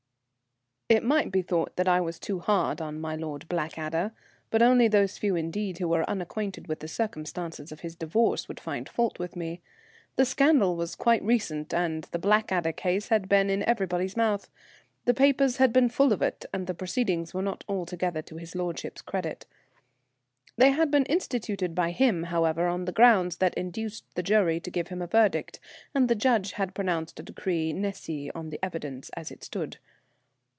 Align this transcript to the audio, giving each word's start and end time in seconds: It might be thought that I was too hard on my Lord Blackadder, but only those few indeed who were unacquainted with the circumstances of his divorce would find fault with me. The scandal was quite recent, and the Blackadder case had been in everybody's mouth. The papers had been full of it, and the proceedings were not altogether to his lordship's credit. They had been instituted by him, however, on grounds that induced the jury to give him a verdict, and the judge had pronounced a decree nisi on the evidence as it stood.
It 0.93 1.05
might 1.05 1.31
be 1.31 1.41
thought 1.41 1.77
that 1.77 1.87
I 1.87 2.01
was 2.01 2.19
too 2.19 2.39
hard 2.39 2.81
on 2.81 2.99
my 2.99 3.15
Lord 3.15 3.47
Blackadder, 3.47 4.11
but 4.49 4.61
only 4.61 4.89
those 4.89 5.17
few 5.17 5.37
indeed 5.37 5.77
who 5.77 5.87
were 5.87 6.07
unacquainted 6.09 6.67
with 6.67 6.81
the 6.81 6.89
circumstances 6.89 7.71
of 7.71 7.79
his 7.79 7.95
divorce 7.95 8.49
would 8.49 8.59
find 8.59 8.89
fault 8.89 9.17
with 9.17 9.37
me. 9.37 9.61
The 10.17 10.25
scandal 10.25 10.75
was 10.75 10.95
quite 10.97 11.23
recent, 11.23 11.73
and 11.73 12.03
the 12.11 12.19
Blackadder 12.19 12.73
case 12.73 13.07
had 13.07 13.29
been 13.29 13.49
in 13.49 13.63
everybody's 13.63 14.17
mouth. 14.17 14.49
The 15.05 15.13
papers 15.13 15.55
had 15.57 15.71
been 15.71 15.87
full 15.87 16.11
of 16.11 16.21
it, 16.21 16.45
and 16.53 16.67
the 16.67 16.73
proceedings 16.73 17.33
were 17.33 17.41
not 17.41 17.63
altogether 17.69 18.21
to 18.23 18.35
his 18.35 18.53
lordship's 18.53 19.01
credit. 19.01 19.45
They 20.57 20.71
had 20.71 20.91
been 20.91 21.05
instituted 21.05 21.73
by 21.73 21.91
him, 21.91 22.23
however, 22.23 22.67
on 22.67 22.83
grounds 22.83 23.37
that 23.37 23.53
induced 23.53 24.03
the 24.15 24.23
jury 24.23 24.59
to 24.59 24.69
give 24.69 24.89
him 24.89 25.01
a 25.01 25.07
verdict, 25.07 25.61
and 25.95 26.09
the 26.09 26.15
judge 26.15 26.51
had 26.53 26.75
pronounced 26.75 27.17
a 27.17 27.23
decree 27.23 27.71
nisi 27.71 28.29
on 28.31 28.49
the 28.49 28.59
evidence 28.61 29.09
as 29.15 29.31
it 29.31 29.45
stood. 29.45 29.77